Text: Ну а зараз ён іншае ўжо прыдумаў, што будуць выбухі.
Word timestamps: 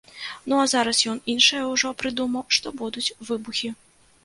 Ну 0.51 0.61
а 0.61 0.63
зараз 0.71 1.01
ён 1.11 1.19
іншае 1.33 1.61
ўжо 1.73 1.93
прыдумаў, 2.01 2.49
што 2.59 2.75
будуць 2.83 3.07
выбухі. 3.31 3.75